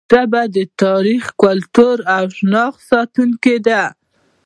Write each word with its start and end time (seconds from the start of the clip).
ژبه 0.13 0.41
د 0.55 0.57
تاریخ، 0.83 1.23
کلتور 1.43 1.97
او 2.17 2.23
شناخت 2.37 2.79
ساتونکې 2.89 3.55
ده. 3.67 3.83